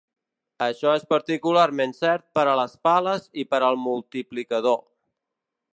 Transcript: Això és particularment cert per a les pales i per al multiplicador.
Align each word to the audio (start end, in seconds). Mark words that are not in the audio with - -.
Això 0.67 0.93
és 0.99 1.03
particularment 1.13 1.93
cert 1.99 2.25
per 2.39 2.47
a 2.49 2.57
les 2.61 2.75
pales 2.89 3.29
i 3.43 3.47
per 3.53 3.61
al 3.69 3.79
multiplicador. 3.87 4.81